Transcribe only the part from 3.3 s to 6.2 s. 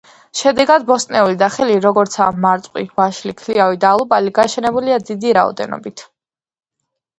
ქლიავი და ალუბალი გაშენებულია დიდი რაოდენობით.